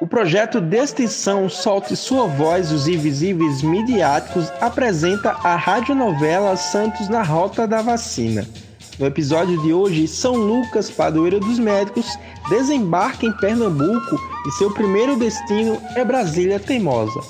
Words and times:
O 0.00 0.06
projeto 0.06 0.60
de 0.60 0.76
extinção 0.76 1.48
Solte 1.48 1.96
Sua 1.96 2.28
Voz 2.28 2.70
os 2.70 2.86
Invisíveis 2.86 3.62
Midiáticos 3.62 4.48
apresenta 4.60 5.32
a 5.42 5.56
radionovela 5.56 6.56
Santos 6.56 7.08
na 7.08 7.20
Rota 7.20 7.66
da 7.66 7.82
Vacina. 7.82 8.46
No 8.96 9.06
episódio 9.06 9.60
de 9.60 9.72
hoje, 9.72 10.06
São 10.06 10.36
Lucas, 10.36 10.88
padroeiro 10.88 11.40
dos 11.40 11.58
médicos, 11.58 12.16
desembarca 12.48 13.26
em 13.26 13.32
Pernambuco 13.32 14.20
e 14.46 14.52
seu 14.52 14.72
primeiro 14.72 15.16
destino 15.16 15.82
é 15.96 16.04
Brasília 16.04 16.60
Teimosa. 16.60 17.20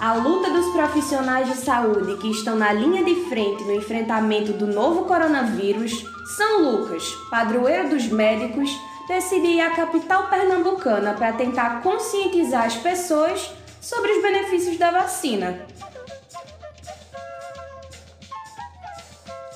A 0.00 0.14
luta 0.14 0.48
dos 0.48 0.72
profissionais 0.72 1.46
de 1.46 1.56
saúde 1.56 2.16
que 2.16 2.30
estão 2.30 2.56
na 2.56 2.72
linha 2.72 3.04
de 3.04 3.28
frente 3.28 3.62
no 3.64 3.74
enfrentamento 3.74 4.50
do 4.54 4.66
novo 4.66 5.04
coronavírus, 5.04 5.92
São 6.38 6.62
Lucas, 6.62 7.04
padroeiro 7.30 7.90
dos 7.90 8.06
médicos, 8.06 8.70
decide 9.06 9.46
ir 9.46 9.60
à 9.60 9.68
capital 9.72 10.30
pernambucana 10.30 11.12
para 11.12 11.34
tentar 11.34 11.82
conscientizar 11.82 12.64
as 12.64 12.76
pessoas 12.76 13.52
sobre 13.78 14.12
os 14.12 14.22
benefícios 14.22 14.78
da 14.78 14.90
vacina. 14.90 15.66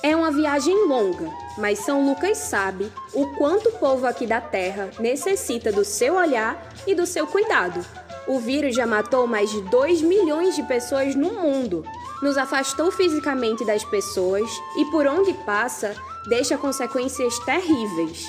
É 0.03 0.15
uma 0.15 0.29
viagem 0.29 0.87
longa, 0.87 1.27
mas 1.57 1.79
São 1.79 2.05
Lucas 2.05 2.37
sabe 2.37 2.91
o 3.15 3.33
quanto 3.33 3.69
o 3.69 3.79
povo 3.79 4.05
aqui 4.05 4.27
da 4.27 4.39
terra 4.39 4.91
necessita 4.99 5.71
do 5.71 5.83
seu 5.83 6.13
olhar 6.13 6.69
e 6.85 6.93
do 6.93 7.07
seu 7.07 7.25
cuidado 7.25 7.83
o 8.27 8.39
vírus 8.39 8.75
já 8.75 8.85
matou 8.85 9.27
mais 9.27 9.51
de 9.51 9.61
2 9.61 10.01
milhões 10.01 10.55
de 10.55 10.63
pessoas 10.63 11.15
no 11.15 11.33
mundo, 11.33 11.85
nos 12.21 12.37
afastou 12.37 12.91
fisicamente 12.91 13.65
das 13.65 13.83
pessoas 13.83 14.49
e, 14.77 14.85
por 14.85 15.05
onde 15.05 15.33
passa, 15.33 15.95
deixa 16.27 16.57
consequências 16.57 17.37
terríveis. 17.39 18.27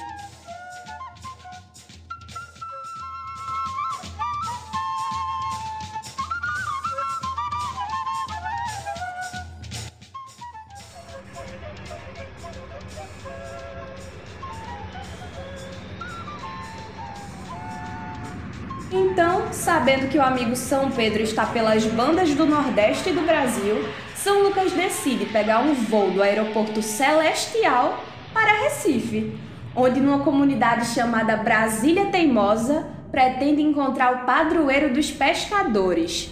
Que 20.06 20.18
o 20.18 20.22
amigo 20.22 20.54
São 20.54 20.90
Pedro 20.90 21.22
está 21.22 21.46
pelas 21.46 21.84
bandas 21.84 22.34
do 22.34 22.46
Nordeste 22.46 23.12
do 23.12 23.22
Brasil, 23.22 23.76
São 24.14 24.42
Lucas 24.42 24.72
decide 24.72 25.26
pegar 25.26 25.60
um 25.60 25.74
voo 25.74 26.10
do 26.10 26.22
aeroporto 26.22 26.80
Celestial 26.80 28.02
para 28.32 28.62
Recife, 28.64 29.36
onde 29.74 30.00
numa 30.00 30.20
comunidade 30.20 30.86
chamada 30.86 31.36
Brasília 31.36 32.06
Teimosa, 32.06 32.86
pretende 33.10 33.62
encontrar 33.62 34.14
o 34.14 34.26
padroeiro 34.26 34.92
dos 34.92 35.10
pescadores. 35.10 36.30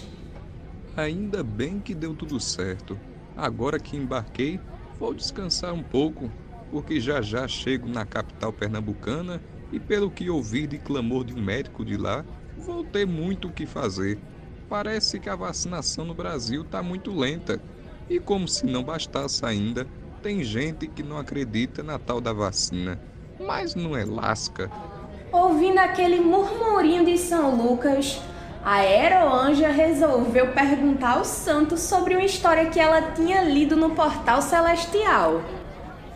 Ainda 0.95 1.43
bem 1.43 1.79
que 1.79 1.93
deu 1.93 2.13
tudo 2.13 2.39
certo. 2.39 2.97
Agora 3.35 3.79
que 3.79 3.97
embarquei, 3.97 4.59
vou 4.97 5.13
descansar 5.13 5.73
um 5.73 5.83
pouco, 5.83 6.31
porque 6.71 6.99
já 6.99 7.21
já 7.21 7.47
chego 7.47 7.87
na 7.87 8.05
capital 8.05 8.53
pernambucana 8.53 9.41
e 9.71 9.79
pelo 9.79 10.09
que 10.09 10.29
ouvi 10.29 10.65
de 10.65 10.77
clamor 10.77 11.25
de 11.25 11.33
um 11.33 11.41
médico 11.41 11.83
de 11.83 11.97
lá, 11.97 12.23
vou 12.57 12.83
ter 12.83 13.05
muito 13.05 13.47
o 13.47 13.51
que 13.51 13.65
fazer. 13.65 14.17
Parece 14.69 15.19
que 15.19 15.29
a 15.29 15.35
vacinação 15.35 16.05
no 16.05 16.13
Brasil 16.13 16.61
está 16.61 16.81
muito 16.81 17.11
lenta. 17.17 17.61
E 18.09 18.19
como 18.19 18.47
se 18.47 18.65
não 18.65 18.83
bastasse 18.83 19.45
ainda, 19.45 19.87
tem 20.21 20.43
gente 20.43 20.87
que 20.87 21.03
não 21.03 21.17
acredita 21.17 21.83
na 21.83 21.99
tal 21.99 22.19
da 22.19 22.33
vacina. 22.33 22.99
Mas 23.39 23.75
não 23.75 23.95
é 23.95 24.03
lasca. 24.05 24.71
Ouvindo 25.31 25.79
aquele 25.79 26.19
murmurinho 26.19 27.05
de 27.05 27.17
São 27.17 27.55
Lucas, 27.55 28.19
a 28.63 28.75
Aeroanja 28.77 29.69
resolveu 29.69 30.53
perguntar 30.53 31.17
ao 31.17 31.25
santo 31.25 31.77
sobre 31.77 32.15
uma 32.15 32.23
história 32.23 32.69
que 32.69 32.79
ela 32.79 33.11
tinha 33.11 33.43
lido 33.43 33.75
no 33.75 33.91
portal 33.91 34.41
celestial. 34.41 35.41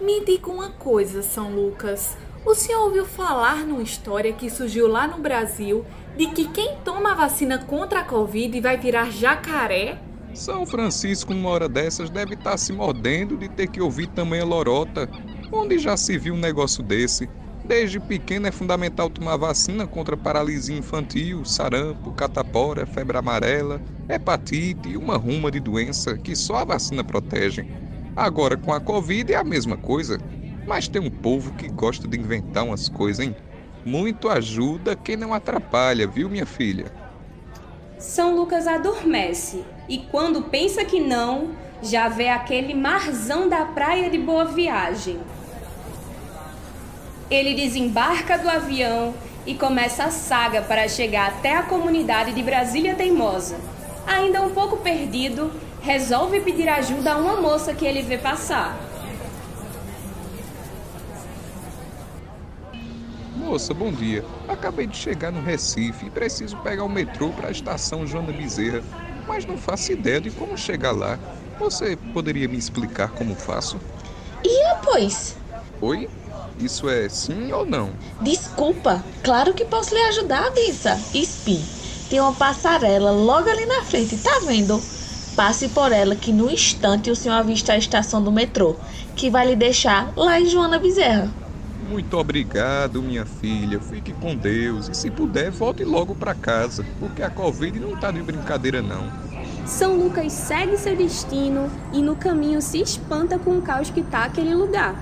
Me 0.01 0.25
diga 0.25 0.49
uma 0.49 0.69
coisa, 0.71 1.21
São 1.21 1.51
Lucas. 1.51 2.17
O 2.45 2.55
senhor 2.55 2.85
ouviu 2.85 3.05
falar 3.05 3.65
numa 3.65 3.83
história 3.83 4.31
que 4.31 4.49
surgiu 4.49 4.87
lá 4.87 5.07
no 5.07 5.19
Brasil 5.19 5.85
de 6.17 6.27
que 6.27 6.47
quem 6.47 6.77
toma 6.83 7.11
a 7.11 7.15
vacina 7.15 7.57
contra 7.59 7.99
a 7.99 8.03
Covid 8.03 8.59
vai 8.61 8.77
virar 8.77 9.11
jacaré? 9.11 9.99
São 10.33 10.65
Francisco, 10.65 11.33
numa 11.33 11.49
hora 11.49 11.67
dessas, 11.67 12.09
deve 12.09 12.35
estar 12.35 12.51
tá 12.51 12.57
se 12.57 12.71
mordendo 12.71 13.37
de 13.37 13.49
ter 13.49 13.67
que 13.67 13.81
ouvir 13.81 14.07
também 14.07 14.39
a 14.39 14.45
lorota. 14.45 15.09
Onde 15.51 15.77
já 15.77 15.97
se 15.97 16.17
viu 16.17 16.33
um 16.33 16.39
negócio 16.39 16.81
desse? 16.81 17.29
Desde 17.65 17.99
pequeno 17.99 18.47
é 18.47 18.51
fundamental 18.51 19.09
tomar 19.09 19.37
vacina 19.37 19.85
contra 19.85 20.15
paralisia 20.15 20.77
infantil, 20.77 21.43
sarampo, 21.43 22.11
catapora, 22.13 22.85
febre 22.85 23.17
amarela, 23.17 23.81
hepatite 24.07 24.89
e 24.89 24.97
uma 24.97 25.17
ruma 25.17 25.51
de 25.51 25.59
doença 25.59 26.17
que 26.17 26.35
só 26.35 26.57
a 26.57 26.65
vacina 26.65 27.03
protege. 27.03 27.67
Agora 28.15 28.57
com 28.57 28.73
a 28.73 28.79
Covid 28.79 29.33
é 29.33 29.35
a 29.35 29.43
mesma 29.43 29.77
coisa. 29.77 30.17
Mas 30.65 30.87
tem 30.87 31.01
um 31.01 31.09
povo 31.09 31.53
que 31.53 31.67
gosta 31.67 32.07
de 32.07 32.17
inventar 32.17 32.63
umas 32.63 32.87
coisas, 32.87 33.25
hein? 33.25 33.35
Muito 33.85 34.29
ajuda 34.29 34.95
quem 34.95 35.15
não 35.15 35.33
atrapalha, 35.33 36.07
viu, 36.07 36.29
minha 36.29 36.45
filha? 36.45 36.91
São 37.97 38.35
Lucas 38.35 38.67
adormece 38.67 39.63
e 39.87 39.97
quando 39.97 40.43
pensa 40.43 40.85
que 40.85 40.99
não, 40.99 41.51
já 41.81 42.07
vê 42.07 42.29
aquele 42.29 42.73
marzão 42.73 43.49
da 43.49 43.65
praia 43.65 44.09
de 44.09 44.17
Boa 44.17 44.45
Viagem. 44.45 45.19
Ele 47.29 47.53
desembarca 47.53 48.37
do 48.37 48.49
avião 48.49 49.13
e 49.45 49.53
começa 49.55 50.05
a 50.05 50.11
saga 50.11 50.61
para 50.61 50.87
chegar 50.87 51.29
até 51.29 51.55
a 51.55 51.63
comunidade 51.63 52.33
de 52.33 52.43
Brasília 52.43 52.95
Teimosa. 52.95 53.57
Ainda 54.05 54.41
um 54.41 54.49
pouco 54.49 54.77
perdido, 54.77 55.51
resolve 55.81 56.39
pedir 56.41 56.67
ajuda 56.67 57.13
a 57.13 57.17
uma 57.17 57.41
moça 57.41 57.73
que 57.73 57.85
ele 57.85 58.01
vê 58.01 58.17
passar. 58.17 58.88
Moça, 63.49 63.73
bom 63.73 63.91
dia. 63.91 64.23
Acabei 64.47 64.85
de 64.85 64.95
chegar 64.95 65.31
no 65.31 65.41
Recife 65.41 66.05
e 66.05 66.09
preciso 66.11 66.55
pegar 66.57 66.83
o 66.83 66.87
metrô 66.87 67.29
para 67.29 67.47
a 67.47 67.51
estação 67.51 68.05
Joana 68.05 68.31
Bezerra, 68.31 68.83
mas 69.27 69.43
não 69.43 69.57
faço 69.57 69.91
ideia 69.91 70.21
de 70.21 70.29
como 70.29 70.55
chegar 70.55 70.91
lá. 70.91 71.17
Você 71.57 71.97
poderia 72.13 72.47
me 72.47 72.59
explicar 72.59 73.09
como 73.09 73.33
faço? 73.33 73.79
E 74.45 74.75
pois? 74.83 75.35
Oi? 75.81 76.07
Isso 76.59 76.87
é 76.87 77.09
sim 77.09 77.51
ou 77.51 77.65
não? 77.65 77.89
Desculpa, 78.21 79.03
claro 79.23 79.51
que 79.55 79.65
posso 79.65 79.95
lhe 79.95 80.01
ajudar, 80.01 80.51
Vissa. 80.51 81.01
Espi, 81.11 81.59
tem 82.07 82.19
uma 82.19 82.33
passarela 82.33 83.09
logo 83.09 83.49
ali 83.49 83.65
na 83.65 83.81
frente, 83.81 84.15
tá 84.17 84.41
vendo? 84.45 84.79
Passe 85.35 85.69
por 85.69 85.91
ela 85.91 86.15
que 86.15 86.31
no 86.31 86.51
instante 86.51 87.09
o 87.09 87.15
senhor 87.15 87.33
avista 87.33 87.73
a 87.73 87.77
estação 87.77 88.23
do 88.23 88.31
metrô, 88.31 88.75
que 89.15 89.31
vai 89.31 89.47
lhe 89.47 89.55
deixar 89.55 90.13
lá 90.15 90.39
em 90.39 90.45
Joana 90.45 90.77
Bezerra. 90.77 91.38
Muito 91.89 92.15
obrigado, 92.19 93.01
minha 93.01 93.25
filha. 93.25 93.79
Fique 93.79 94.13
com 94.13 94.35
Deus 94.35 94.87
e, 94.89 94.93
se 94.93 95.09
puder, 95.09 95.49
volte 95.49 95.83
logo 95.83 96.13
para 96.13 96.35
casa, 96.35 96.85
porque 96.99 97.23
a 97.23 97.31
Covid 97.31 97.79
não 97.79 97.97
tá 97.97 98.11
de 98.11 98.21
brincadeira, 98.21 98.79
não. 98.79 99.11
São 99.65 99.97
Lucas 99.97 100.31
segue 100.31 100.77
seu 100.77 100.95
destino 100.95 101.67
e 101.91 102.03
no 102.03 102.15
caminho 102.15 102.61
se 102.61 102.79
espanta 102.79 103.39
com 103.39 103.57
o 103.57 103.61
caos 103.63 103.89
que 103.89 104.03
tá 104.03 104.25
aquele 104.25 104.53
lugar. 104.53 104.95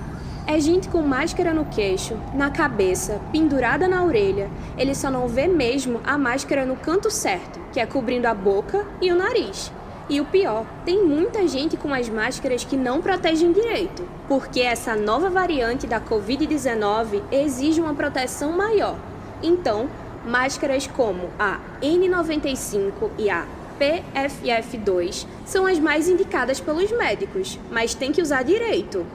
É 0.46 0.58
gente 0.58 0.88
com 0.88 1.02
máscara 1.02 1.52
no 1.52 1.66
queixo, 1.66 2.16
na 2.34 2.50
cabeça, 2.50 3.20
pendurada 3.30 3.86
na 3.86 4.02
orelha. 4.02 4.50
Ele 4.78 4.94
só 4.94 5.10
não 5.10 5.28
vê 5.28 5.46
mesmo 5.46 6.00
a 6.04 6.16
máscara 6.16 6.64
no 6.64 6.74
canto 6.74 7.10
certo, 7.10 7.60
que 7.70 7.80
é 7.80 7.84
cobrindo 7.84 8.26
a 8.26 8.32
boca 8.32 8.86
e 9.02 9.12
o 9.12 9.14
nariz. 9.14 9.70
E 10.08 10.20
o 10.20 10.24
pior, 10.24 10.64
tem 10.86 11.04
muita 11.04 11.46
gente 11.46 11.76
com 11.76 11.92
as 11.92 12.08
máscaras 12.08 12.64
que 12.64 12.76
não 12.76 13.02
protegem 13.02 13.52
direito, 13.52 14.08
porque 14.26 14.60
essa 14.60 14.96
nova 14.96 15.28
variante 15.28 15.86
da 15.86 16.00
Covid-19 16.00 17.22
exige 17.30 17.80
uma 17.80 17.94
proteção 17.94 18.52
maior. 18.52 18.96
Então, 19.42 19.88
máscaras 20.24 20.86
como 20.86 21.28
a 21.38 21.60
N95 21.82 23.10
e 23.18 23.28
a 23.28 23.46
PFF2 23.78 25.26
são 25.44 25.66
as 25.66 25.78
mais 25.78 26.08
indicadas 26.08 26.58
pelos 26.58 26.90
médicos, 26.90 27.58
mas 27.70 27.94
tem 27.94 28.10
que 28.10 28.22
usar 28.22 28.42
direito. 28.42 29.06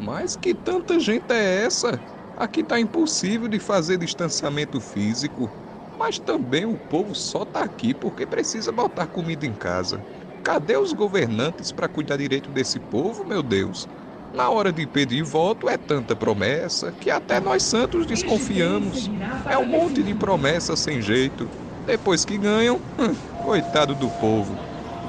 Mas 0.00 0.34
que 0.34 0.52
tanta 0.52 0.98
gente 0.98 1.30
é 1.30 1.64
essa? 1.64 2.00
Aqui 2.36 2.62
tá 2.62 2.80
impossível 2.80 3.48
de 3.48 3.58
fazer 3.58 3.98
distanciamento 3.98 4.80
físico. 4.80 5.50
Mas 6.00 6.18
também 6.18 6.64
o 6.64 6.78
povo 6.78 7.14
só 7.14 7.42
está 7.42 7.60
aqui 7.60 7.92
porque 7.92 8.26
precisa 8.26 8.72
botar 8.72 9.06
comida 9.06 9.44
em 9.44 9.52
casa. 9.52 10.02
Cadê 10.42 10.74
os 10.78 10.94
governantes 10.94 11.70
para 11.72 11.90
cuidar 11.90 12.16
direito 12.16 12.50
desse 12.50 12.80
povo, 12.80 13.22
meu 13.28 13.42
Deus? 13.42 13.86
Na 14.32 14.48
hora 14.48 14.72
de 14.72 14.86
pedir 14.86 15.22
voto 15.22 15.68
é 15.68 15.76
tanta 15.76 16.16
promessa 16.16 16.90
que 16.90 17.10
até 17.10 17.38
nós 17.38 17.64
santos 17.64 18.06
desconfiamos. 18.06 19.10
É 19.44 19.58
um 19.58 19.66
monte 19.66 20.02
de 20.02 20.14
promessa 20.14 20.74
sem 20.74 21.02
jeito. 21.02 21.52
Depois 21.84 22.24
que 22.24 22.38
ganham, 22.38 22.80
hum, 22.98 23.14
coitado 23.42 23.94
do 23.94 24.10
povo. 24.10 24.58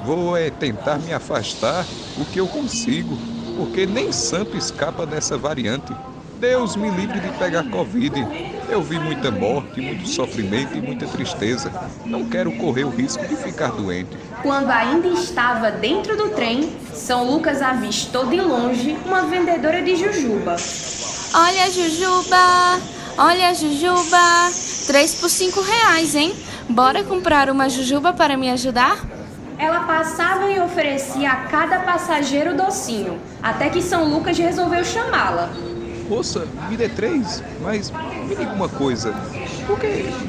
Vou 0.04 0.36
é, 0.36 0.50
tentar 0.50 0.98
me 0.98 1.14
afastar 1.14 1.88
o 2.14 2.26
que 2.26 2.38
eu 2.38 2.46
consigo, 2.46 3.16
porque 3.56 3.86
nem 3.86 4.12
santo 4.12 4.58
escapa 4.58 5.06
dessa 5.06 5.38
variante. 5.38 5.94
Deus 6.42 6.74
me 6.74 6.90
livre 6.90 7.20
de 7.20 7.28
pegar 7.38 7.62
Covid. 7.70 8.26
Eu 8.68 8.82
vi 8.82 8.98
muita 8.98 9.30
morte, 9.30 9.80
muito 9.80 10.08
sofrimento 10.08 10.76
e 10.76 10.80
muita 10.80 11.06
tristeza. 11.06 11.70
Não 12.04 12.28
quero 12.28 12.50
correr 12.56 12.82
o 12.82 12.90
risco 12.90 13.24
de 13.24 13.36
ficar 13.36 13.70
doente. 13.70 14.10
Quando 14.42 14.68
ainda 14.68 15.06
estava 15.06 15.70
dentro 15.70 16.16
do 16.16 16.30
trem, 16.30 16.76
São 16.92 17.30
Lucas 17.30 17.62
avistou 17.62 18.26
de 18.26 18.40
longe 18.40 18.98
uma 19.06 19.22
vendedora 19.22 19.80
de 19.82 19.94
jujuba. 19.94 20.56
Olha, 21.32 21.70
Jujuba! 21.70 22.80
Olha, 23.16 23.54
Jujuba! 23.54 24.50
Três 24.88 25.14
por 25.14 25.30
cinco 25.30 25.60
reais, 25.62 26.16
hein? 26.16 26.34
Bora 26.68 27.04
comprar 27.04 27.48
uma 27.50 27.68
Jujuba 27.68 28.12
para 28.12 28.36
me 28.36 28.50
ajudar? 28.50 28.98
Ela 29.56 29.84
passava 29.84 30.50
e 30.50 30.58
oferecia 30.58 31.30
a 31.30 31.36
cada 31.44 31.78
passageiro 31.78 32.56
docinho, 32.56 33.20
até 33.40 33.68
que 33.68 33.80
São 33.80 34.08
Lucas 34.08 34.36
resolveu 34.36 34.84
chamá-la. 34.84 35.48
Moça, 36.12 36.46
me 36.68 36.76
dê 36.76 36.90
três, 36.90 37.42
mas 37.62 37.90
me 37.90 38.36
diga 38.36 38.52
uma 38.52 38.68
coisa. 38.68 39.14
Por 39.66 39.80
que 39.80 39.86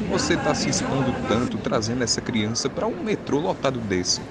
você 0.09 0.35
está 0.35 0.55
se 0.55 0.69
expondo 0.69 1.13
tanto 1.27 1.57
trazendo 1.57 2.05
essa 2.05 2.21
criança 2.21 2.69
para 2.69 2.87
um 2.87 3.03
metrô 3.03 3.37
lotado 3.37 3.79
desse? 3.79 4.21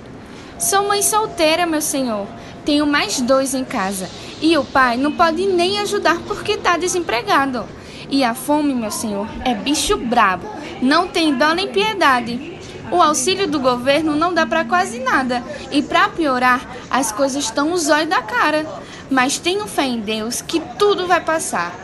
Sou 0.59 0.89
mãe 0.89 1.03
solteira, 1.03 1.67
meu 1.67 1.83
senhor. 1.83 2.27
Tenho 2.65 2.87
mais 2.87 3.21
dois 3.21 3.53
em 3.53 3.67
casa. 3.67 4.09
E 4.41 4.57
o 4.57 4.65
pai 4.65 4.97
não 4.97 5.13
pode 5.13 5.47
nem 5.47 5.79
ajudar 5.81 6.21
porque 6.27 6.53
está 6.53 6.79
desempregado. 6.79 7.67
E 8.09 8.25
a 8.25 8.33
fome, 8.33 8.73
meu 8.73 8.91
senhor, 8.91 9.29
é 9.45 9.55
bicho 9.55 9.99
brabo. 9.99 10.49
Não 10.81 11.07
tem 11.07 11.37
dó 11.37 11.53
nem 11.53 11.69
piedade. 11.69 12.61
O 12.91 13.03
auxílio 13.03 13.47
do 13.47 13.61
governo 13.61 14.17
não 14.17 14.33
dá 14.33 14.47
para 14.47 14.65
quase 14.65 15.01
nada. 15.01 15.43
E 15.71 15.83
para 15.83 16.09
piorar, 16.09 16.67
as 16.91 17.13
coisas 17.13 17.45
estão 17.45 17.75
os 17.75 17.91
olhos 17.91 18.09
da 18.09 18.23
cara. 18.23 18.67
Mas 19.13 19.39
tenho 19.39 19.67
fé 19.67 19.85
em 19.85 20.01
Deus 20.01 20.41
que 20.41 20.59
tudo 20.79 21.07
vai 21.07 21.21
passar. 21.23 21.79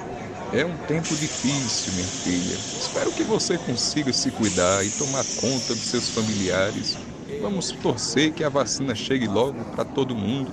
É 0.51 0.65
um 0.65 0.75
tempo 0.87 1.09
difícil, 1.09 1.93
minha 1.93 2.07
filha. 2.07 2.57
Espero 2.57 3.13
que 3.13 3.23
você 3.23 3.59
consiga 3.59 4.15
se 4.15 4.31
cuidar 4.31 4.83
e 4.83 4.89
tomar 4.89 5.23
conta 5.39 5.75
dos 5.75 5.85
seus 5.85 6.09
familiares. 6.09 6.97
Vamos 7.43 7.71
torcer 7.71 8.33
que 8.33 8.43
a 8.43 8.49
vacina 8.49 8.95
chegue 8.95 9.29
logo 9.29 9.63
para 9.77 9.85
todo 9.85 10.15
mundo. 10.15 10.51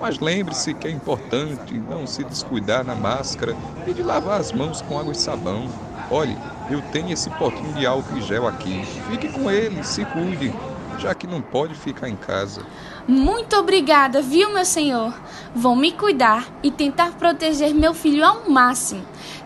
Mas 0.00 0.18
lembre-se 0.18 0.74
que 0.74 0.88
é 0.88 0.90
importante 0.90 1.74
não 1.74 2.04
se 2.04 2.24
descuidar 2.24 2.84
na 2.84 2.96
máscara 2.96 3.56
e 3.86 3.92
de 3.92 4.02
lavar 4.02 4.40
as 4.40 4.50
mãos 4.50 4.82
com 4.82 4.98
água 4.98 5.12
e 5.12 5.16
sabão. 5.16 5.68
Olhe, 6.10 6.36
eu 6.68 6.82
tenho 6.90 7.12
esse 7.12 7.30
potinho 7.30 7.74
de 7.74 7.86
álcool 7.86 8.18
e 8.18 8.22
gel 8.22 8.48
aqui. 8.48 8.84
Fique 9.08 9.28
com 9.28 9.48
ele, 9.48 9.84
se 9.84 10.04
cuide, 10.04 10.52
já 10.98 11.14
que 11.14 11.26
não 11.26 11.40
pode 11.40 11.74
ficar 11.74 12.08
em 12.08 12.16
casa. 12.16 12.66
Muito 13.06 13.56
obrigada, 13.56 14.20
viu, 14.20 14.52
meu 14.52 14.64
senhor? 14.64 15.14
Vou 15.54 15.74
me 15.74 15.92
cuidar 15.92 16.46
e 16.62 16.70
tentar 16.70 17.12
proteger 17.12 17.74
meu 17.74 17.94
filho 17.94 18.24
ao 18.24 18.50
máximo. 18.50 19.02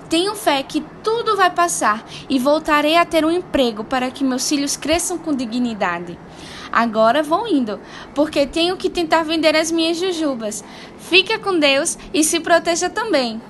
Tenho 0.08 0.34
fé 0.34 0.62
que 0.62 0.82
tudo 1.02 1.37
vai 1.37 1.50
passar 1.50 2.04
e 2.28 2.38
voltarei 2.38 2.96
a 2.96 3.04
ter 3.04 3.25
um 3.25 3.31
emprego 3.31 3.84
para 3.84 4.10
que 4.10 4.25
meus 4.25 4.49
filhos 4.49 4.76
cresçam 4.76 5.16
com 5.16 5.34
dignidade. 5.34 6.19
Agora 6.70 7.22
vou 7.22 7.46
indo, 7.46 7.78
porque 8.14 8.46
tenho 8.46 8.76
que 8.76 8.90
tentar 8.90 9.22
vender 9.22 9.55
as 9.55 9.70
minhas 9.70 9.98
jujubas. 9.98 10.64
Fica 10.98 11.38
com 11.38 11.58
Deus 11.58 11.96
e 12.12 12.25
se 12.25 12.40
proteja 12.40 12.90
também. 12.90 13.40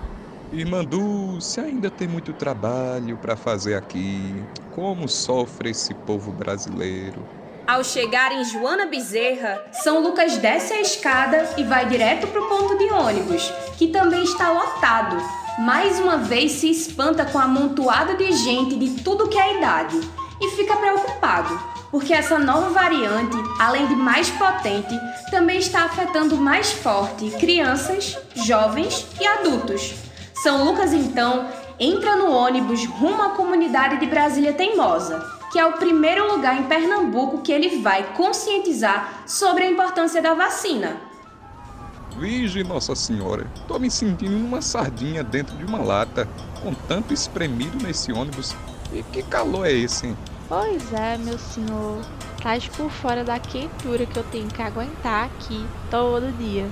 Irmã 0.52 0.84
Dulce, 0.84 1.60
ainda 1.60 1.88
tem 1.88 2.06
muito 2.06 2.32
trabalho 2.32 3.16
para 3.16 3.34
fazer 3.36 3.74
aqui. 3.74 4.34
Como 4.72 5.08
sofre 5.08 5.70
esse 5.70 5.94
povo 5.94 6.30
brasileiro. 6.30 7.24
Ao 7.66 7.84
chegar 7.84 8.32
em 8.32 8.44
Joana 8.44 8.86
Bezerra, 8.86 9.64
São 9.72 10.00
Lucas 10.00 10.36
desce 10.36 10.72
a 10.72 10.80
escada 10.80 11.48
e 11.56 11.62
vai 11.62 11.86
direto 11.86 12.26
para 12.26 12.40
o 12.40 12.48
ponto 12.48 12.76
de 12.76 12.92
ônibus, 12.92 13.52
que 13.78 13.86
também 13.86 14.24
está 14.24 14.50
lotado. 14.50 15.16
Mais 15.60 16.00
uma 16.00 16.16
vez 16.16 16.52
se 16.52 16.68
espanta 16.68 17.24
com 17.24 17.38
a 17.38 17.44
amontoada 17.44 18.16
de 18.16 18.32
gente 18.32 18.76
de 18.76 19.02
tudo 19.02 19.28
que 19.28 19.38
é 19.38 19.58
idade 19.58 20.00
e 20.40 20.50
fica 20.56 20.74
preocupado, 20.74 21.56
porque 21.88 22.12
essa 22.12 22.36
nova 22.36 22.70
variante, 22.70 23.36
além 23.60 23.86
de 23.86 23.94
mais 23.94 24.28
potente, 24.30 24.98
também 25.30 25.58
está 25.58 25.84
afetando 25.84 26.36
mais 26.36 26.72
forte 26.72 27.30
crianças, 27.38 28.18
jovens 28.34 29.06
e 29.20 29.26
adultos. 29.26 29.94
São 30.42 30.64
Lucas 30.64 30.92
então 30.92 31.48
entra 31.78 32.16
no 32.16 32.32
ônibus 32.32 32.84
rumo 32.86 33.22
à 33.22 33.28
comunidade 33.30 33.98
de 33.98 34.06
Brasília 34.06 34.52
Teimosa, 34.52 35.41
que 35.52 35.58
é 35.58 35.66
o 35.66 35.74
primeiro 35.74 36.34
lugar 36.34 36.58
em 36.58 36.62
Pernambuco 36.62 37.42
que 37.42 37.52
ele 37.52 37.82
vai 37.82 38.14
conscientizar 38.14 39.22
sobre 39.26 39.64
a 39.64 39.70
importância 39.70 40.22
da 40.22 40.32
vacina. 40.32 40.96
Virgem 42.18 42.64
Nossa 42.64 42.94
Senhora, 42.94 43.46
tô 43.68 43.78
me 43.78 43.90
sentindo 43.90 44.34
uma 44.34 44.62
sardinha 44.62 45.22
dentro 45.22 45.54
de 45.56 45.64
uma 45.64 45.78
lata, 45.78 46.26
com 46.62 46.72
tanto 46.72 47.12
espremido 47.12 47.84
nesse 47.84 48.10
ônibus. 48.12 48.56
E 48.94 49.02
que 49.02 49.22
calor 49.22 49.66
é 49.66 49.72
esse, 49.72 50.06
hein? 50.06 50.16
Pois 50.48 50.90
é, 50.94 51.18
meu 51.18 51.38
senhor. 51.38 52.02
Tais 52.42 52.66
por 52.68 52.90
fora 52.90 53.22
da 53.22 53.38
quentura 53.38 54.06
que 54.06 54.18
eu 54.18 54.24
tenho 54.24 54.48
que 54.48 54.62
aguentar 54.62 55.26
aqui 55.26 55.66
todo 55.90 56.34
dia. 56.38 56.66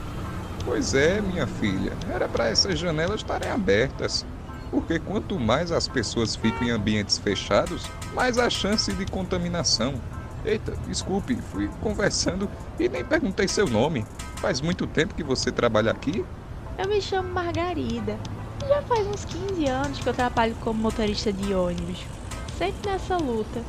Pois 0.65 0.95
é, 0.95 1.21
minha 1.21 1.47
filha. 1.47 1.93
Era 2.11 2.29
para 2.29 2.49
essas 2.49 2.79
janelas 2.79 3.21
estarem 3.21 3.51
abertas. 3.51 4.25
Porque 4.71 4.99
quanto 4.99 5.39
mais 5.39 5.73
as 5.73 5.89
pessoas 5.89 6.37
ficam 6.37 6.69
em 6.69 6.71
ambientes 6.71 7.19
fechados, 7.19 7.87
mais 8.15 8.39
a 8.39 8.49
chance 8.49 8.93
de 8.93 9.05
contaminação. 9.07 9.95
Eita, 10.45 10.73
desculpe, 10.87 11.37
fui 11.37 11.69
conversando 11.81 12.49
e 12.79 12.89
nem 12.89 13.05
perguntei 13.05 13.49
seu 13.49 13.67
nome. 13.67 14.07
Faz 14.37 14.61
muito 14.61 14.87
tempo 14.87 15.15
que 15.15 15.23
você 15.23 15.51
trabalha 15.51 15.91
aqui? 15.91 16.25
Eu 16.79 16.89
me 16.89 17.01
chamo 17.03 17.29
Margarida. 17.29 18.17
Já 18.67 18.81
faz 18.83 19.07
uns 19.07 19.25
15 19.25 19.67
anos 19.67 19.99
que 19.99 20.09
eu 20.09 20.15
trabalho 20.15 20.55
como 20.61 20.81
motorista 20.81 21.33
de 21.33 21.53
ônibus. 21.53 22.05
Sempre 22.57 22.91
nessa 22.91 23.17
luta. 23.17 23.63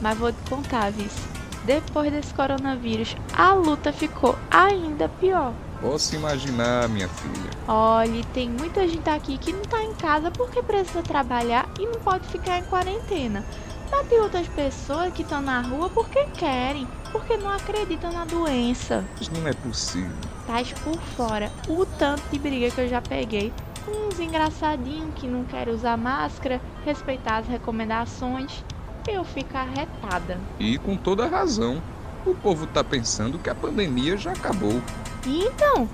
Mas 0.00 0.18
vou 0.18 0.32
te 0.32 0.38
contar, 0.48 0.90
Vice. 0.90 1.20
Depois 1.64 2.12
desse 2.12 2.32
coronavírus, 2.32 3.16
a 3.36 3.52
luta 3.52 3.92
ficou 3.92 4.36
ainda 4.50 5.08
pior. 5.08 5.52
Posso 5.80 6.14
imaginar, 6.14 6.88
minha 6.88 7.08
filha. 7.08 7.50
Olha, 7.68 8.24
tem 8.32 8.48
muita 8.48 8.86
gente 8.88 9.08
aqui 9.08 9.36
que 9.38 9.52
não 9.52 9.62
tá 9.62 9.82
em 9.82 9.94
casa 9.94 10.30
porque 10.30 10.62
precisa 10.62 11.02
trabalhar 11.02 11.68
e 11.78 11.86
não 11.86 12.00
pode 12.00 12.26
ficar 12.28 12.58
em 12.58 12.64
quarentena. 12.64 13.44
Mas 13.90 14.08
tem 14.08 14.20
outras 14.20 14.48
pessoas 14.48 15.12
que 15.12 15.22
estão 15.22 15.40
na 15.40 15.60
rua 15.60 15.88
porque 15.90 16.24
querem, 16.36 16.88
porque 17.12 17.36
não 17.36 17.50
acreditam 17.50 18.12
na 18.12 18.24
doença. 18.24 19.04
Isso 19.20 19.30
não 19.38 19.46
é 19.46 19.52
possível. 19.52 20.16
Tás 20.46 20.72
por 20.72 20.98
fora 20.98 21.52
o 21.68 21.84
tanto 21.84 22.22
de 22.30 22.38
briga 22.38 22.70
que 22.70 22.80
eu 22.80 22.88
já 22.88 23.00
peguei 23.00 23.52
uns 23.88 24.18
engraçadinhos 24.18 25.14
que 25.14 25.28
não 25.28 25.44
querem 25.44 25.72
usar 25.72 25.96
máscara, 25.96 26.60
respeitar 26.84 27.38
as 27.38 27.46
recomendações. 27.46 28.64
Eu 29.06 29.22
fico 29.22 29.56
arretada. 29.56 30.38
E 30.58 30.78
com 30.78 30.96
toda 30.96 31.28
razão. 31.28 31.80
O 32.26 32.34
povo 32.34 32.66
tá 32.66 32.82
pensando 32.82 33.38
que 33.38 33.48
a 33.48 33.54
pandemia 33.54 34.16
já 34.16 34.32
acabou. 34.32 34.82
E 35.24 35.44
então, 35.44 35.88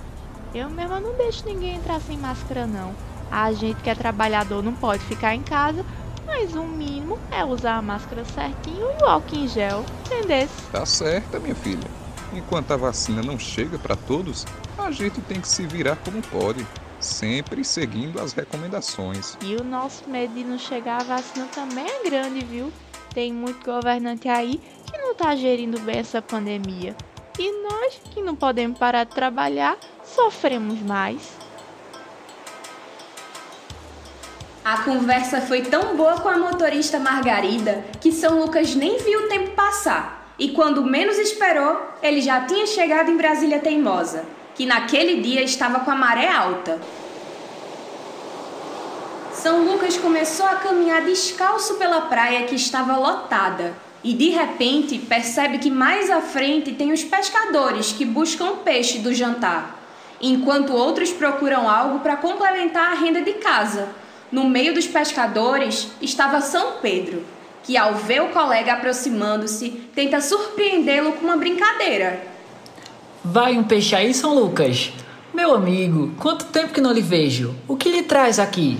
eu 0.54 0.70
mesma 0.70 0.98
não 0.98 1.14
deixo 1.14 1.44
ninguém 1.44 1.76
entrar 1.76 2.00
sem 2.00 2.16
máscara 2.16 2.66
não. 2.66 2.94
A 3.30 3.52
gente 3.52 3.82
que 3.82 3.90
é 3.90 3.94
trabalhador 3.94 4.62
não 4.62 4.72
pode 4.72 5.04
ficar 5.04 5.34
em 5.34 5.42
casa, 5.42 5.84
mas 6.26 6.54
o 6.54 6.62
mínimo 6.62 7.18
é 7.30 7.44
usar 7.44 7.76
a 7.76 7.82
máscara 7.82 8.24
certinho 8.24 8.86
e 8.98 9.02
o 9.02 9.06
álcool 9.06 9.36
em 9.36 9.48
gel, 9.48 9.84
entendeu? 10.06 10.48
Tá 10.70 10.86
certa, 10.86 11.38
minha 11.38 11.54
filha. 11.54 11.86
Enquanto 12.32 12.72
a 12.72 12.76
vacina 12.78 13.22
não 13.22 13.38
chega 13.38 13.78
para 13.78 13.94
todos, 13.94 14.46
a 14.78 14.90
gente 14.90 15.20
tem 15.20 15.38
que 15.38 15.48
se 15.48 15.66
virar 15.66 15.96
como 15.96 16.22
pode, 16.22 16.66
sempre 16.98 17.62
seguindo 17.62 18.18
as 18.20 18.32
recomendações. 18.32 19.36
E 19.42 19.54
o 19.56 19.64
nosso 19.64 20.08
medo 20.08 20.32
de 20.32 20.44
não 20.44 20.58
chegar 20.58 21.02
a 21.02 21.04
vacina 21.04 21.46
também 21.54 21.86
é 21.86 22.02
grande, 22.08 22.42
viu? 22.42 22.72
Tem 23.12 23.32
muito 23.32 23.62
governante 23.64 24.28
aí 24.28 24.58
que 24.86 25.01
não 25.12 25.14
tá 25.14 25.37
gerindo 25.37 25.78
bem 25.81 25.99
essa 25.99 26.23
pandemia. 26.23 26.97
E 27.38 27.62
nós, 27.62 28.00
que 28.11 28.23
não 28.23 28.35
podemos 28.35 28.78
parar 28.78 29.04
de 29.04 29.14
trabalhar, 29.14 29.76
sofremos 30.02 30.81
mais. 30.81 31.21
A 34.64 34.78
conversa 34.85 35.42
foi 35.42 35.62
tão 35.62 35.97
boa 35.97 36.21
com 36.21 36.31
a 36.31 36.38
motorista 36.38 36.99
Margarida 36.99 37.85
que 38.00 38.11
São 38.11 38.40
Lucas 38.40 38.75
nem 38.75 38.97
viu 38.99 39.26
o 39.26 39.28
tempo 39.28 39.50
passar. 39.50 40.35
E 40.38 40.52
quando 40.52 40.83
menos 40.83 41.19
esperou, 41.19 41.78
ele 42.02 42.23
já 42.23 42.47
tinha 42.47 42.66
chegado 42.66 43.11
em 43.11 43.16
Brasília 43.16 43.59
Teimosa, 43.59 44.25
que 44.54 44.64
naquele 44.64 45.21
dia 45.21 45.42
estava 45.42 45.81
com 45.81 45.90
a 45.90 45.95
maré 45.95 46.31
alta. 46.31 46.81
São 49.35 49.62
Lucas 49.64 49.99
começou 49.99 50.47
a 50.47 50.57
caminhar 50.57 51.02
descalço 51.02 51.75
pela 51.75 52.02
praia 52.02 52.47
que 52.47 52.54
estava 52.54 52.97
lotada 52.97 53.75
e 54.04 54.14
de 54.14 54.30
repente 54.30 54.99
percebe 54.99 55.59
que 55.59 55.71
mais 55.71 56.11
à 56.11 56.21
frente 56.21 56.73
tem 56.73 56.92
os 56.92 57.04
pescadores 57.04 57.92
que 57.92 58.04
buscam 58.04 58.56
peixe 58.56 58.99
do 58.99 59.14
jantar, 59.14 59.80
enquanto 60.21 60.73
outros 60.73 61.11
procuram 61.11 61.68
algo 61.68 62.00
para 62.00 62.16
complementar 62.16 62.92
a 62.92 62.94
renda 62.94 63.23
de 63.23 63.35
casa. 63.35 63.88
No 64.30 64.49
meio 64.49 64.75
dos 64.75 64.87
pescadores 64.87 65.88
estava 66.00 66.40
São 66.40 66.78
Pedro, 66.80 67.23
que 67.62 67.76
ao 67.76 67.94
ver 67.94 68.23
o 68.23 68.28
colega 68.28 68.73
aproximando-se, 68.73 69.71
tenta 69.94 70.21
surpreendê-lo 70.21 71.12
com 71.12 71.25
uma 71.25 71.37
brincadeira. 71.37 72.26
Vai 73.25 73.56
um 73.56 73.62
peixe 73.62 73.94
aí, 73.94 74.12
São 74.12 74.35
Lucas? 74.35 74.92
Meu 75.32 75.54
amigo, 75.54 76.12
quanto 76.18 76.47
tempo 76.47 76.73
que 76.73 76.80
não 76.80 76.92
lhe 76.92 77.00
vejo? 77.00 77.54
O 77.68 77.76
que 77.76 77.88
lhe 77.88 78.02
traz 78.02 78.38
aqui? 78.38 78.78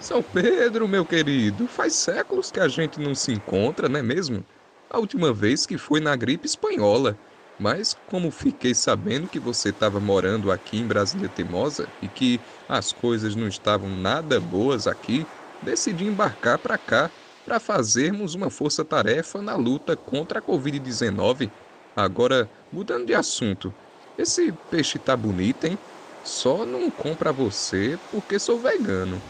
São 0.00 0.22
Pedro, 0.22 0.86
meu 0.86 1.04
querido, 1.04 1.66
faz 1.66 1.94
séculos 1.94 2.52
que 2.52 2.60
a 2.60 2.68
gente 2.68 3.00
não 3.00 3.14
se 3.14 3.32
encontra, 3.32 3.88
não 3.88 3.98
é 3.98 4.02
mesmo? 4.02 4.44
A 4.90 4.98
última 4.98 5.32
vez 5.32 5.66
que 5.66 5.76
foi 5.78 6.00
na 6.00 6.16
gripe 6.16 6.46
espanhola. 6.46 7.18
Mas 7.60 7.92
como 7.92 8.30
fiquei 8.30 8.72
sabendo 8.74 9.28
que 9.28 9.40
você 9.40 9.70
estava 9.70 10.00
morando 10.00 10.50
aqui 10.50 10.76
em 10.78 10.86
Brasília 10.86 11.28
Teimosa 11.28 11.92
e 12.00 12.08
que 12.08 12.40
as 12.68 12.92
coisas 12.92 13.34
não 13.34 13.48
estavam 13.48 13.90
nada 13.90 14.40
boas 14.40 14.86
aqui, 14.86 15.28
decidi 15.60 16.04
embarcar 16.04 16.60
para 16.60 16.78
cá 16.78 17.12
para 17.44 17.58
fazermos 17.58 18.34
uma 18.34 18.48
força-tarefa 18.48 19.42
na 19.42 19.56
luta 19.56 19.96
contra 19.96 20.38
a 20.38 20.42
Covid-19. 20.42 21.52
Agora, 21.96 22.48
mudando 22.70 23.06
de 23.06 23.14
assunto, 23.14 23.74
esse 24.16 24.52
peixe 24.52 24.98
tá 25.00 25.16
bonito, 25.16 25.64
hein? 25.64 25.80
Só 26.22 26.64
não 26.64 26.90
compra 26.92 27.32
você 27.32 27.98
porque 28.08 28.38
sou 28.38 28.60
vegano. 28.60 29.24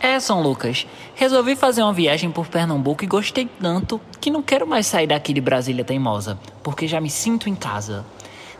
É, 0.00 0.20
São 0.20 0.40
Lucas. 0.40 0.86
Resolvi 1.16 1.56
fazer 1.56 1.82
uma 1.82 1.92
viagem 1.92 2.30
por 2.30 2.46
Pernambuco 2.46 3.02
e 3.02 3.06
gostei 3.06 3.48
tanto 3.60 4.00
que 4.20 4.30
não 4.30 4.42
quero 4.42 4.66
mais 4.66 4.86
sair 4.86 5.08
daqui 5.08 5.32
de 5.32 5.40
Brasília 5.40 5.84
Teimosa, 5.84 6.38
porque 6.62 6.86
já 6.86 7.00
me 7.00 7.10
sinto 7.10 7.48
em 7.48 7.54
casa. 7.54 8.04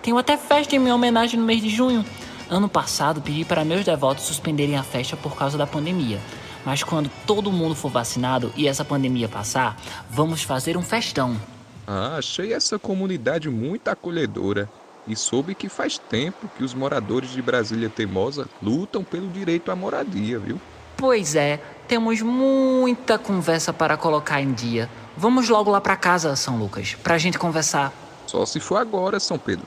Tenho 0.03 0.19
até 0.19 0.37
festa 0.37 0.75
em 0.75 0.79
minha 0.81 0.95
homenagem 0.95 1.39
no 1.39 1.47
mês 1.47 1.63
de 1.63 1.69
junho. 1.69 2.05
Ano 2.51 2.69
passado 2.69 3.21
pedi 3.21 3.45
para 3.45 3.65
meus 3.65 3.85
devotos 3.85 4.25
suspenderem 4.25 4.77
a 4.77 4.83
festa 4.83 5.17
por 5.17 5.37
causa 5.37 5.57
da 5.57 5.67
pandemia. 5.67 6.19
Mas 6.65 6.83
quando 6.83 7.11
todo 7.25 7.53
mundo 7.53 7.75
for 7.75 7.91
vacinado 7.91 8.53
e 8.57 8.67
essa 8.67 8.85
pandemia 8.85 9.29
passar, 9.29 9.77
vamos 10.11 10.43
fazer 10.43 10.77
um 10.77 10.83
festão. 10.83 11.37
Ah, 11.87 12.17
achei 12.19 12.53
essa 12.53 12.79
comunidade 12.79 13.49
muito 13.49 13.89
acolhedora 13.89 14.69
e 15.07 15.15
soube 15.15 15.55
que 15.55 15.69
faz 15.69 15.99
tempo 15.99 16.51
que 16.57 16.65
os 16.65 16.75
moradores 16.75 17.31
de 17.31 17.41
Brasília 17.41 17.89
Teimosa 17.89 18.49
lutam 18.63 19.05
pelo 19.05 19.29
direito 19.29 19.71
à 19.71 19.77
moradia, 19.77 20.39
viu? 20.39 20.61
Pois 20.99 21.37
é, 21.37 21.61
temos 21.87 22.21
muita 22.21 23.17
conversa 23.17 23.73
para 23.73 23.97
colocar 23.97 24.43
em 24.43 24.53
dia. 24.53 24.91
Vamos 25.17 25.49
logo 25.49 25.71
lá 25.71 25.81
para 25.81 25.95
casa, 25.95 26.35
São 26.35 26.59
Lucas, 26.59 26.97
para 27.01 27.15
a 27.15 27.19
gente 27.19 27.39
conversar. 27.39 27.93
Só 28.27 28.45
se 28.45 28.59
for 28.59 28.79
agora, 28.79 29.21
São 29.21 29.39
Pedro. 29.39 29.65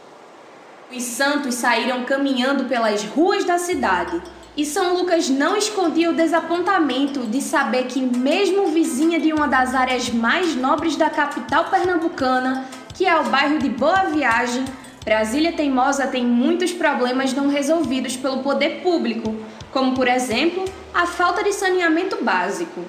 Os 0.93 1.01
santos 1.03 1.55
saíram 1.55 2.03
caminhando 2.03 2.65
pelas 2.65 3.05
ruas 3.05 3.45
da 3.45 3.57
cidade. 3.57 4.21
E 4.57 4.65
São 4.65 4.93
Lucas 4.93 5.29
não 5.29 5.55
escondia 5.55 6.09
o 6.09 6.13
desapontamento 6.13 7.21
de 7.21 7.41
saber 7.41 7.85
que, 7.85 8.01
mesmo 8.01 8.67
vizinha 8.67 9.17
de 9.17 9.31
uma 9.31 9.47
das 9.47 9.73
áreas 9.73 10.09
mais 10.09 10.53
nobres 10.53 10.97
da 10.97 11.09
capital 11.09 11.69
pernambucana, 11.69 12.65
que 12.93 13.05
é 13.05 13.17
o 13.17 13.29
bairro 13.29 13.57
de 13.57 13.69
Boa 13.69 14.03
Viagem, 14.03 14.65
Brasília 15.05 15.53
Teimosa 15.53 16.07
tem 16.07 16.25
muitos 16.25 16.73
problemas 16.73 17.33
não 17.33 17.47
resolvidos 17.47 18.17
pelo 18.17 18.43
poder 18.43 18.81
público, 18.83 19.33
como, 19.71 19.95
por 19.95 20.09
exemplo, 20.09 20.65
a 20.93 21.05
falta 21.05 21.43
de 21.43 21.53
saneamento 21.53 22.23
básico. 22.23 22.83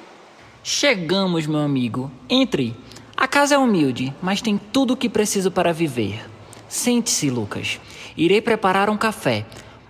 Chegamos, 0.62 1.46
meu 1.46 1.60
amigo. 1.60 2.10
Entre. 2.28 2.76
A 3.16 3.28
casa 3.28 3.54
é 3.54 3.58
humilde, 3.58 4.12
mas 4.20 4.42
tem 4.42 4.58
tudo 4.58 4.94
o 4.94 4.96
que 4.96 5.08
preciso 5.08 5.50
para 5.50 5.72
viver. 5.72 6.24
Sente-se, 6.68 7.30
Lucas. 7.30 7.80
Irei 8.16 8.40
preparar 8.40 8.90
um 8.90 8.96
café. 8.96 9.46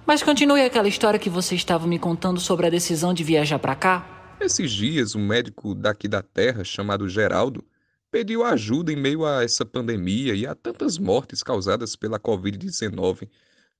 Mas 0.07 0.23
continue 0.23 0.63
aquela 0.63 0.89
história 0.89 1.19
que 1.19 1.31
você 1.31 1.55
estava 1.55 1.87
me 1.87 1.99
contando 1.99 2.41
sobre 2.41 2.67
a 2.67 2.71
decisão 2.71 3.15
de 3.15 3.23
viajar 3.23 3.59
para 3.59 3.75
cá. 3.75 4.37
Esses 4.41 4.73
dias, 4.73 5.15
um 5.15 5.25
médico 5.25 5.75
daqui 5.75 6.09
da 6.09 6.23
terra, 6.23 6.65
chamado 6.65 7.09
Geraldo, 7.09 7.65
pediu 8.11 8.45
ajuda 8.45 8.93
em 8.93 8.97
meio 8.97 9.25
a 9.25 9.45
essa 9.45 9.65
pandemia 9.65 10.35
e 10.35 10.47
a 10.47 10.55
tantas 10.55 10.99
mortes 10.99 11.43
causadas 11.43 11.97
pela 11.97 12.19
Covid-19. 12.19 13.29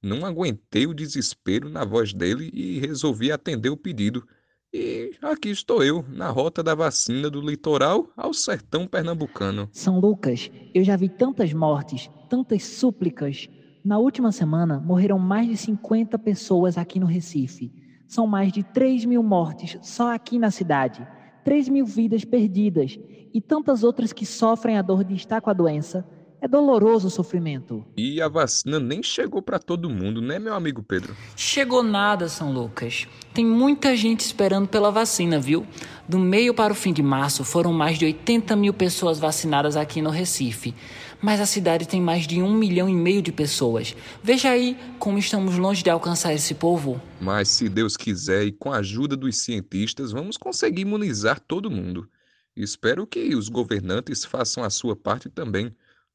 Não 0.03 0.27
aguentei 0.27 0.85
o 0.85 0.93
desespero 0.93 1.69
na 1.69 1.85
voz 1.85 2.13
dele 2.13 2.51
e 2.53 2.81
resolvi 2.81 3.31
atender 3.31 3.71
o 3.71 3.77
pedido. 3.77 4.27
E 4.75 5.13
aqui 5.23 5.51
estou 5.51 5.85
eu, 5.85 6.05
na 6.09 6.29
rota 6.29 6.61
da 6.61 6.75
vacina 6.75 7.31
do 7.31 7.41
litoral 7.41 8.09
ao 8.17 8.35
sertão 8.35 8.85
pernambucano. 8.87 9.69
São 9.71 10.01
Lucas, 10.01 10.51
eu 10.75 10.83
já 10.83 10.97
vi 10.97 11.09
tantas 11.09 11.53
mortes, 11.53 12.11
tantas 12.29 12.65
súplicas. 12.65 13.49
Na 13.85 13.99
última 13.99 14.33
semana, 14.33 14.81
morreram 14.81 15.21
mais 15.21 15.47
de 15.47 15.57
50 15.57 16.19
pessoas 16.19 16.77
aqui 16.77 16.99
no 16.99 17.07
Recife. 17.07 17.71
São 18.09 18.27
mais 18.27 18.53
de 18.53 18.65
3 18.65 19.05
mil 19.05 19.23
mortes 19.23 19.79
só 19.83 20.13
aqui 20.13 20.37
na 20.37 20.51
cidade. 20.51 21.07
3 21.45 21.69
mil 21.69 21.87
vidas 21.87 22.25
perdidas 22.25 22.99
e 23.33 23.41
tantas 23.41 23.85
outras 23.85 24.13
que 24.13 24.27
sofrem 24.27 24.77
a 24.77 24.83
dor 24.83 25.05
de 25.05 25.15
estar 25.15 25.41
com 25.41 25.51
a 25.51 25.55
doença 25.55 26.05
é 26.43 26.49
doloroso 26.49 27.07
o 27.07 27.11
sofrimento. 27.11 27.85
E 27.97 28.21
a 28.21 28.27
vacina 28.27 28.81
nem 28.81 29.01
chegou 29.01 29.41
para 29.41 29.61
todo 29.61 29.89
mundo, 29.89 30.21
né, 30.21 30.41
meu 30.41 30.55
amigo 30.55 30.83
Pedro? 30.83 31.17
Chegou 31.37 31.85
nada, 31.85 32.29
São 32.29 32.53
Lucas. 32.53 33.07
Tem 33.33 33.47
muita 33.47 33.97
gente 33.97 34.21
esperando 34.21 34.67
pela 34.67 34.91
vacina, 34.91 35.39
viu? 35.39 35.65
Do 36.09 36.19
meio 36.19 36.53
para 36.53 36.73
o 36.73 36.77
fim 36.77 36.93
de 36.93 37.01
março, 37.01 37.45
foram 37.45 37.73
mais 37.73 37.97
de 37.97 38.07
80 38.07 38.57
mil 38.57 38.75
pessoas 38.75 39.21
vacinadas 39.21 39.77
aqui 39.77 40.03
no 40.03 40.11
Recife. 40.11 40.75
Mas 41.21 41.41
a 41.41 41.47
cidade 41.47 41.87
tem 41.87 42.01
mais 42.01 42.27
de 42.27 42.43
um 42.43 42.53
milhão 42.53 42.89
e 42.89 42.95
meio 42.95 43.23
de 43.23 43.31
pessoas. 43.31 43.95
Veja 44.21 44.51
aí 44.51 44.77
como 44.99 45.19
estamos 45.19 45.57
longe 45.57 45.85
de 45.85 45.91
alcançar 45.91 46.35
esse 46.35 46.55
povo. 46.55 47.01
Mas 47.21 47.47
se 47.51 47.69
Deus 47.69 47.97
quiser 47.97 48.43
e 48.43 48.51
com 48.51 48.73
a 48.73 48.79
ajuda 48.79 49.17
dos 49.17 49.37
cientistas, 49.37 50.11
vamos 50.11 50.37
conseguir 50.37 50.83
imunizar 50.83 51.39
todo 51.39 51.71
mundo. 51.71 52.09
Espero 52.57 53.07
que 53.07 53.33
os 53.37 53.49
governantes 53.49 54.25
façam 54.25 54.65
a 54.65 54.71
sua 54.71 54.97
parte 54.97 55.29
também 55.29 55.73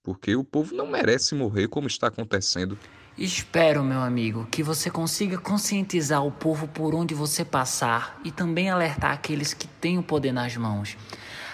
porque 0.08 0.38
o 0.38 0.44
povo 0.44 0.74
não 0.74 0.88
merece 0.88 1.36
morrer 1.36 1.68
como 1.68 1.86
está 1.86 2.08
acontecendo. 2.08 2.80
Espero, 3.18 3.84
meu 3.84 4.00
amigo, 4.00 4.48
que 4.50 4.64
você 4.64 4.90
consiga 4.90 5.38
conscientizar 5.38 6.26
o 6.26 6.32
povo 6.32 6.66
por 6.66 6.96
onde 6.96 7.14
você 7.14 7.44
passar 7.44 8.18
e 8.24 8.32
também 8.32 8.70
alertar 8.70 9.12
aqueles 9.12 9.54
que 9.54 9.68
têm 9.68 9.98
o 9.98 10.04
poder 10.04 10.32
nas 10.32 10.56
mãos. 10.56 10.96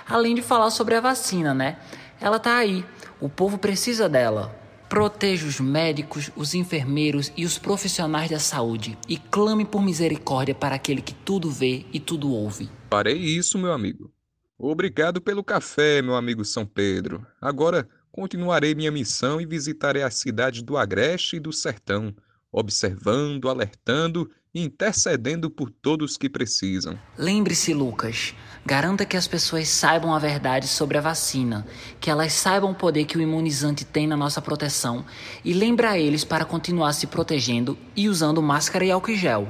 Além 0.07 0.35
de 0.35 0.43
falar 0.43 0.69
sobre 0.69 0.93
a 0.93 1.01
vacina, 1.01 1.51
né? 1.51 1.79
Ela 2.21 2.37
tá 2.37 2.57
aí. 2.57 2.85
O 3.19 3.27
povo 3.27 3.57
precisa 3.57 4.07
dela. 4.07 4.55
Proteja 4.87 5.47
os 5.47 5.59
médicos, 5.59 6.29
os 6.35 6.53
enfermeiros 6.53 7.33
e 7.35 7.45
os 7.45 7.57
profissionais 7.57 8.29
da 8.29 8.37
saúde 8.37 8.95
e 9.09 9.17
clame 9.17 9.65
por 9.65 9.81
misericórdia 9.81 10.53
para 10.53 10.75
aquele 10.75 11.01
que 11.01 11.15
tudo 11.15 11.49
vê 11.49 11.87
e 11.91 11.99
tudo 11.99 12.31
ouve. 12.31 12.69
Farei 12.91 13.17
isso, 13.17 13.57
meu 13.57 13.73
amigo. 13.73 14.13
Obrigado 14.59 15.19
pelo 15.19 15.43
café, 15.43 16.03
meu 16.03 16.13
amigo 16.15 16.45
São 16.45 16.67
Pedro. 16.67 17.25
Agora 17.41 17.89
Continuarei 18.13 18.75
minha 18.75 18.91
missão 18.91 19.41
e 19.41 19.45
visitarei 19.45 20.03
as 20.03 20.13
cidades 20.13 20.61
do 20.61 20.77
Agreste 20.77 21.37
e 21.37 21.39
do 21.39 21.51
Sertão, 21.51 22.13
observando, 22.51 23.49
alertando 23.49 24.29
e 24.53 24.61
intercedendo 24.61 25.49
por 25.49 25.71
todos 25.71 26.15
que 26.15 26.29
precisam. 26.29 26.95
Lembre-se, 27.17 27.73
Lucas, 27.73 28.35
garanta 28.63 29.03
que 29.03 29.17
as 29.17 29.27
pessoas 29.27 29.67
saibam 29.67 30.13
a 30.13 30.19
verdade 30.19 30.67
sobre 30.67 30.95
a 30.95 31.01
vacina, 31.01 31.65
que 31.99 32.07
elas 32.07 32.33
saibam 32.33 32.69
o 32.69 32.75
poder 32.75 33.05
que 33.05 33.17
o 33.17 33.21
imunizante 33.21 33.83
tem 33.83 34.05
na 34.05 34.15
nossa 34.15 34.39
proteção 34.39 35.03
e 35.43 35.51
lembre 35.51 35.87
a 35.87 35.97
eles 35.97 36.23
para 36.23 36.45
continuar 36.45 36.93
se 36.93 37.07
protegendo 37.07 37.75
e 37.95 38.07
usando 38.07 38.43
máscara 38.43 38.85
e 38.85 38.91
álcool 38.91 39.15
gel. 39.15 39.47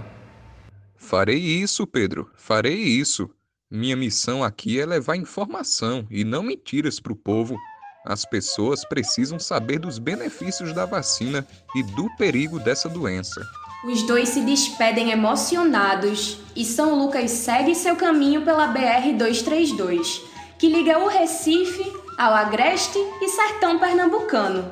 Farei 0.96 1.38
isso, 1.38 1.86
Pedro, 1.86 2.32
farei 2.38 2.78
isso. 2.78 3.30
Minha 3.70 3.98
missão 3.98 4.42
aqui 4.42 4.80
é 4.80 4.86
levar 4.86 5.18
informação 5.18 6.08
e 6.10 6.24
não 6.24 6.44
mentiras 6.44 7.02
para 7.02 7.12
o 7.12 7.16
povo. 7.18 7.58
As 8.06 8.26
pessoas 8.26 8.84
precisam 8.84 9.40
saber 9.40 9.80
dos 9.80 9.98
benefícios 9.98 10.74
da 10.74 10.86
vacina 10.86 11.48
e 11.74 11.82
do 11.82 12.10
perigo 12.18 12.60
dessa 12.60 12.90
doença. 12.90 13.42
Os 13.86 14.04
dois 14.04 14.30
se 14.30 14.42
despedem 14.42 15.12
emocionados 15.12 16.38
e 16.56 16.66
São 16.66 16.96
Lucas 16.96 17.32
segue 17.32 17.74
seu 17.76 17.96
caminho 17.96 18.44
pela 18.44 18.74
BR-232, 18.74 20.22
que 20.58 20.68
liga 20.68 21.00
o 21.00 21.08
Recife 21.08 21.84
ao 22.18 22.34
Agreste 22.34 22.98
e 23.22 23.30
Sertão 23.30 23.80
Pernambucano. 23.80 24.72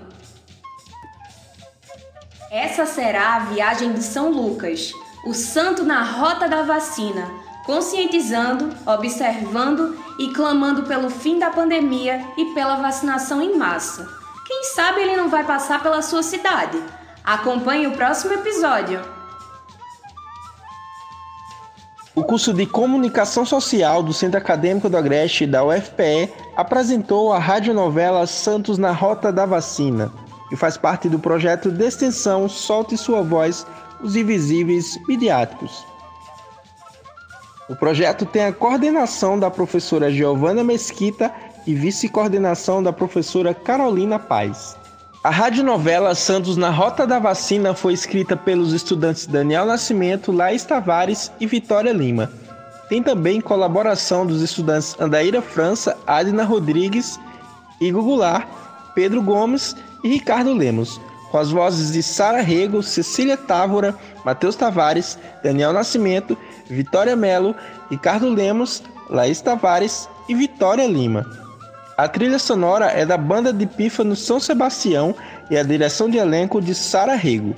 Essa 2.50 2.85
será 2.85 3.35
a 3.35 3.39
viagem 3.39 3.93
de 3.93 4.03
São 4.03 4.29
Lucas, 4.29 4.93
o 5.25 5.33
santo 5.33 5.83
na 5.83 6.03
rota 6.03 6.50
da 6.50 6.63
vacina, 6.63 7.31
conscientizando, 7.72 8.68
observando 8.86 9.98
e 10.20 10.34
clamando 10.34 10.84
pelo 10.84 11.10
fim 11.10 11.40
da 11.40 11.50
pandemia 11.50 12.22
e 12.36 12.54
pela 12.54 12.75
vacinação 12.75 13.42
em 13.42 13.58
massa. 13.58 14.10
Quem 14.46 14.66
sabe 14.66 15.00
ele 15.00 15.16
não 15.16 15.30
vai 15.30 15.46
passar 15.46 15.82
pela 15.82 16.01
sua 16.01 16.22
cidade? 16.22 16.78
Acompanhe 17.24 17.88
o 17.88 17.94
próximo 17.94 18.34
episódio. 18.34 19.00
O 22.13 22.25
curso 22.25 22.54
de 22.54 22.66
Comunicação 22.66 23.46
Social 23.46 24.04
do 24.04 24.12
Centro 24.12 24.38
Acadêmico 24.38 24.90
do 24.90 24.98
Agreste 24.98 25.48
da 25.48 25.63
UFPE 25.63 26.30
apresentou 26.58 27.32
a 27.32 27.40
radionovela 27.40 28.28
Santos 28.28 28.78
na 28.78 28.92
Rota 28.92 29.32
da 29.32 29.46
Vacina, 29.46 30.12
que 30.50 30.58
faz 30.58 30.75
parte 30.75 31.08
do 31.08 31.18
projeto 31.18 31.72
de 31.72 31.86
extensão 31.86 32.50
Solte 32.50 32.98
Sua 32.98 33.22
Voz, 33.22 33.66
os 34.04 34.18
Invisíveis 34.18 35.00
Midiáticos. 35.08 35.90
O 37.72 37.75
projeto 37.75 38.25
tem 38.25 38.44
a 38.44 38.51
coordenação 38.51 39.40
da 39.40 39.50
professora 39.50 40.12
Giovana 40.12 40.62
Mesquita 40.62 41.32
e 41.66 41.74
vice-coordenação 41.74 42.84
da 42.84 42.92
professora 42.92 43.54
Carolina 43.54 44.20
Paz. 44.20 44.75
A 45.24 45.30
radionovela 45.30 46.13
Santos 46.13 46.58
na 46.58 46.70
Rota 46.70 47.08
da 47.08 47.18
Vacina 47.18 47.74
foi 47.74 47.94
escrita 47.94 48.36
pelos 48.36 48.74
estudantes 48.74 49.25
Daniel 49.25 49.66
Nascimento, 49.66 50.34
Laís 50.34 50.66
Tavares 50.66 51.32
e 51.40 51.48
Vitória 51.48 51.94
Lima. 51.94 52.30
Tem 52.90 53.01
também 53.01 53.40
colaboração 53.40 54.25
dos 54.25 54.42
estudantes 54.42 55.00
Andaíra 55.00 55.42
França, 55.42 55.98
Adina 56.06 56.44
Rodrigues, 56.44 57.18
Igor 57.80 58.04
Goulart, 58.04 58.50
Pedro 58.94 59.22
Gomes 59.22 59.78
e 60.04 60.10
Ricardo 60.10 60.54
Lemos, 60.54 61.00
com 61.31 61.38
as 61.38 61.50
vozes 61.50 61.93
de 61.93 62.03
Sara 62.03 62.41
Rego, 62.41 62.83
Cecília 62.83 63.38
Távora, 63.38 63.95
Matheus 64.25 64.55
Tavares, 64.55 65.17
Daniel 65.41 65.71
Nascimento, 65.71 66.38
Vitória 66.69 67.15
Melo, 67.15 67.55
Ricardo 67.89 68.29
Lemos, 68.29 68.83
Laís 69.09 69.41
Tavares 69.41 70.09
e 70.27 70.35
Vitória 70.35 70.85
Lima. 70.85 71.25
A 71.97 72.07
trilha 72.07 72.39
sonora 72.39 72.88
é 72.88 73.05
da 73.05 73.17
banda 73.17 73.53
de 73.53 73.65
Pífano 73.65 74.15
São 74.15 74.39
Sebastião 74.39 75.15
e 75.50 75.57
a 75.57 75.63
direção 75.63 76.09
de 76.09 76.17
elenco 76.17 76.61
de 76.61 76.75
Sara 76.75 77.15
Rego. 77.15 77.55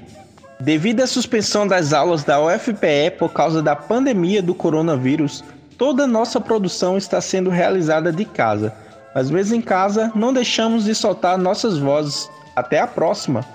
Devido 0.60 1.02
à 1.02 1.08
suspensão 1.08 1.68
das 1.68 1.94
aulas 1.94 2.24
da 2.24 2.42
UFPE 2.42 3.12
por 3.18 3.30
causa 3.34 3.62
da 3.62 3.76
pandemia 3.76 4.42
do 4.42 4.54
coronavírus, 4.54 5.44
toda 5.78 6.08
nossa 6.08 6.40
produção 6.40 6.98
está 6.98 7.20
sendo 7.20 7.50
realizada 7.50 8.12
de 8.12 8.24
casa. 8.24 8.74
Mas 9.16 9.30
mesmo 9.30 9.56
em 9.56 9.62
casa, 9.62 10.12
não 10.16 10.34
deixamos 10.34 10.86
de 10.86 10.96
soltar 10.96 11.38
nossas 11.38 11.78
vozes. 11.78 12.30
Até 12.56 12.80
a 12.80 12.88
próxima! 12.88 13.53